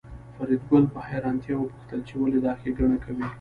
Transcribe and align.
فریدګل 0.35 0.83
په 0.93 0.99
حیرانتیا 1.07 1.55
وپوښتل 1.57 1.99
چې 2.07 2.13
ولې 2.21 2.39
دا 2.45 2.51
ښېګڼه 2.59 2.97
کوې 3.05 3.27